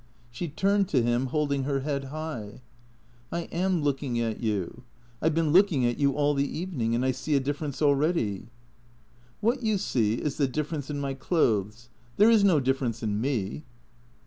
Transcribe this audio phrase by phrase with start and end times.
[0.31, 2.63] She turned to him, holding her head high."
[3.31, 4.81] I am looking at you.
[5.21, 7.83] I 've been looking at you all the even ing— and I see a difference
[7.83, 8.47] already.""
[9.41, 11.89] What you see is the difference in my clothes.
[12.17, 13.63] There is no difference in me."